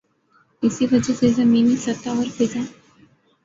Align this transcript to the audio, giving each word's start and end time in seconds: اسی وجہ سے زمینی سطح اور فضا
اسی 0.63 0.85
وجہ 0.91 1.13
سے 1.13 1.27
زمینی 1.29 1.75
سطح 1.77 2.09
اور 2.09 2.27
فضا 2.37 2.59